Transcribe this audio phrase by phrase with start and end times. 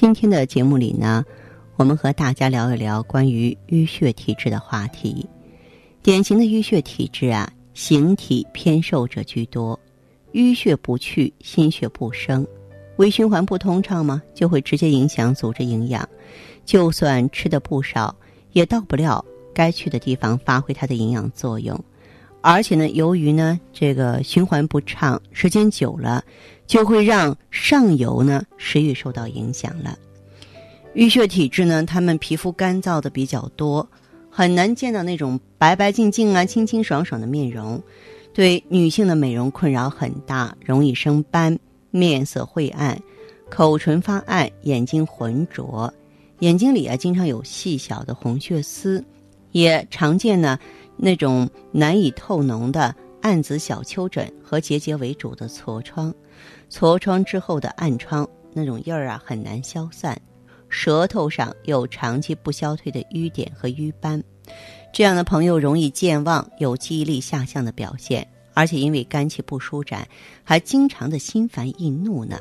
[0.00, 1.24] 今天的节目里呢，
[1.74, 5.28] 我们和大家聊一聊关于淤血体质的话题。
[6.04, 9.76] 典型的淤血体质啊，形体偏瘦者居多，
[10.34, 12.46] 淤血不去，心血不生，
[12.98, 16.08] 微循环不通畅嘛，就会直接影响组织营养。
[16.64, 18.14] 就算吃的不少，
[18.52, 21.76] 也到不了该去的地方，发挥它的营养作用。
[22.40, 26.24] 而且呢，由于呢这个循环不畅，时间久了。
[26.68, 29.98] 就会让上游呢食欲受到影响了。
[30.94, 33.88] 淤血体质呢，他们皮肤干燥的比较多，
[34.28, 37.82] 很难见到那种白白净净啊、清清爽爽的面容，
[38.34, 41.58] 对女性的美容困扰很大，容易生斑，
[41.90, 43.00] 面色晦暗，
[43.48, 45.90] 口唇发暗，眼睛浑浊，
[46.40, 49.02] 眼睛里啊经常有细小的红血丝，
[49.52, 50.58] 也常见呢
[50.98, 56.12] 那种难以透脓的暗紫小丘疹和结节为主的痤疮。
[56.70, 60.20] 痤疮之后的暗疮，那种印儿啊很难消散，
[60.68, 64.22] 舌头上有长期不消退的瘀点和瘀斑，
[64.92, 70.06] 这样的朋友容易健忘，有记忆力下降的表现，而且因为肝气不舒展，
[70.44, 72.38] 还经常的心烦易怒呢。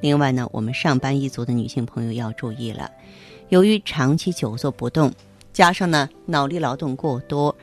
[0.00, 2.90] 另外呢，我们上班一族的女性朋友要注意了，
[3.48, 5.12] 由于长期久坐不动，
[5.52, 7.54] 加上呢脑力劳动过多，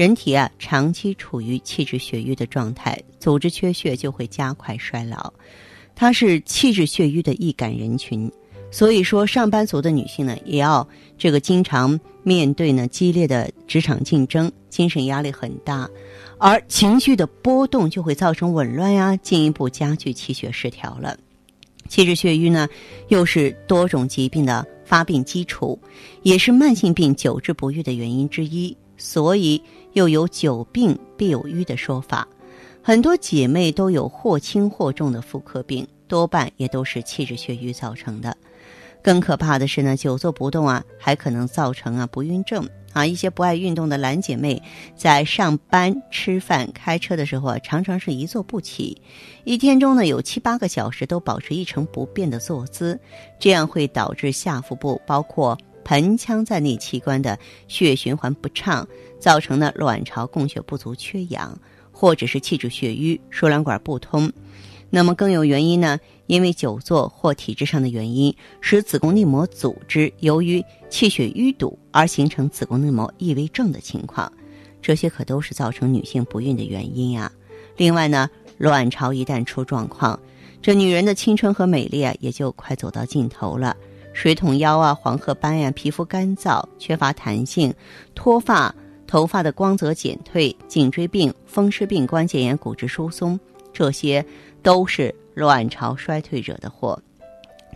[0.00, 2.98] 人体啊长期处于气滞血瘀的状态。
[3.18, 5.30] 组织缺血就会加快衰老，
[5.94, 8.32] 它是气滞血瘀的易感人群，
[8.70, 15.86] 所以说上班族的女性呢，也要这个经常面对呢激烈的职场竞争，精神压力很大，
[16.38, 21.14] 而情绪的波动就会造成紊乱呀，进一步加剧气血失调了。
[21.90, 22.66] 气滞血瘀呢，
[23.08, 25.78] 又是多种疾病的发病基础，
[26.22, 29.60] 也是慢性病久治不愈的原因之一，所以
[29.94, 32.28] 又有久病必有瘀的说法。
[32.82, 38.36] 很多姐妹都有或轻或重的妇科病，多半也都是气滞血瘀造成的。
[39.02, 43.06] 更可怕的是呢，久坐不动啊，还可能造成啊不孕症啊。
[43.06, 44.62] 一些不爱运动的懒姐妹，
[44.94, 49.00] 在上班、吃饭、开车的时候啊，常常是一坐不起，
[49.44, 52.98] 一天中呢有七八个小时都保持一成不变的坐姿，
[53.38, 58.86] 这样会导致下腹部包括盆腔在内器官的血循环不畅，
[59.18, 61.58] 造成呢卵巢供血不足、缺氧。
[61.92, 64.32] 或者是气滞血瘀、输卵管不通，
[64.88, 65.98] 那么更有原因呢？
[66.28, 74.32] 因为久坐或体质上的原因，使子宫内膜组织由于气血淤堵而形成子宫内膜异位症的情况，
[74.80, 77.30] 这些可都是造成女性不孕的原因呀。
[77.76, 80.18] 另外呢，卵巢一旦出状况，
[80.62, 83.76] 这女人的青春和美丽啊也就快走到尽头了。
[84.20, 87.72] 水桶腰啊、黄褐斑呀、皮肤干燥、缺乏弹性、
[88.14, 88.74] 脱发。
[89.06, 93.40] 头发的光泽减退、颈椎病、风湿病、关节炎、骨质疏松，
[93.72, 94.22] 这些
[94.62, 97.02] 都是卵巢衰退惹的祸。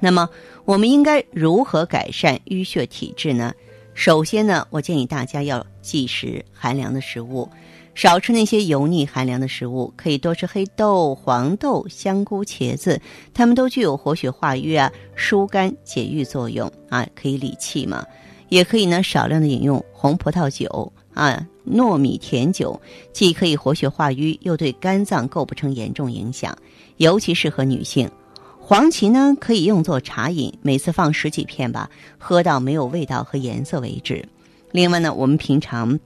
[0.01, 0.29] 那么，
[0.67, 3.55] 我们应该如何改善淤血体质呢？
[3.95, 7.49] 首先呢，我建议大家要忌食寒凉的食物，
[7.95, 13.01] 少吃那些油腻寒凉的食物，可以多吃黑豆、黄豆、香菇、茄子，
[13.33, 18.05] 它们都具有活血化瘀啊、疏肝解郁作用啊，可以理气嘛。
[18.49, 20.93] 也可以呢，少量的饮用红葡萄酒。
[21.15, 22.81] 啊，糯米甜酒
[23.13, 26.59] 既可以活血化瘀，又对肝脏构不成严重影响，
[26.97, 28.11] 尤其适合女性。
[28.59, 31.89] 黄芪呢，可以用作茶饮，每次放十几片吧，
[32.19, 34.27] 喝到没有味道和颜色为止。
[34.73, 35.97] 另外呢，我们平常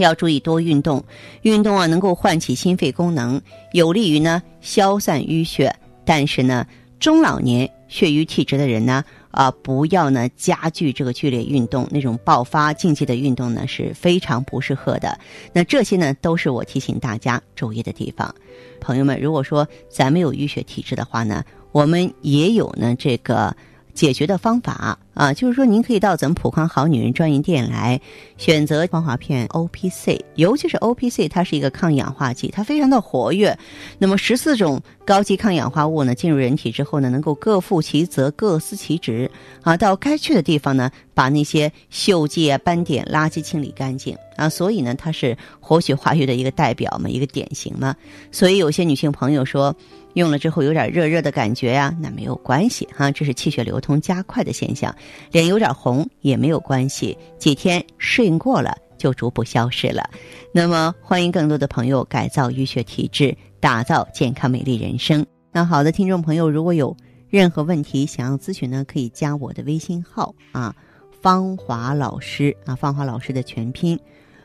[0.00, 1.02] 要注意多运动，
[1.42, 3.40] 运动啊能够唤起心肺功能，
[3.72, 5.74] 有利于呢消散淤血。
[6.04, 6.66] 但是呢，
[6.98, 9.04] 中老年血瘀体质的人呢。
[9.30, 15.18] 啊，不要呢加剧这个剧烈运动，那种爆发竞技的运动呢是非常不适合的。
[15.52, 18.34] 那这些呢都是我提醒大家注意的地方。
[18.80, 23.54] 朋友们，如果说咱们有淤血体质的话呢，我们也有呢这个。
[23.96, 27.98] 解决的方法啊，就是说您可以到咱们普康好女人专营店来
[28.36, 33.58] 选择光华片 O P C，尤其是 O P C，它是一个抗氧化剂，它非常的活跃。
[33.98, 39.30] 那么十四种高级抗氧化物呢，进入人体之后呢，能够各负其责、各司其职
[39.62, 44.50] 啊，到该去的地方呢，把那些锈迹啊、斑点、垃圾清理干净啊。
[44.50, 47.96] 所以呢，它是活血化瘀的一个代表嘛，一个典型嘛。
[48.30, 49.74] 所以有些女性朋友说。
[50.16, 54.96] 用了之后有点热热的感觉呀，那没有关系哈，这是气血流通加快的现象。
[55.30, 60.08] 脸有点红也没有关系，几天适应过了就逐步消失了。
[60.52, 65.24] 那么欢迎更多的朋友改造淤血体质，打造健康美丽人生。
[65.52, 66.96] 那好的，听众朋友，如果有
[67.28, 70.74] 任何问题想要咨询呢，可以加我的微信号啊，
[71.22, 73.98] 芳华老师啊，芳华老师的全拼，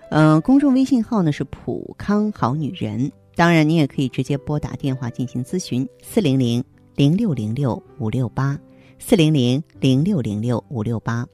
[0.10, 3.12] 嗯，公众微信号呢是普康好女人。
[3.36, 6.64] 当然，你也可以直接拨打电话进行咨询，四零零
[6.96, 8.60] 零六零六五六八，
[9.04, 11.28] 四零零零六零六五六八。